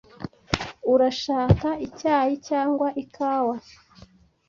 [0.93, 3.55] Urashaka icyayi cyangwa ikawa?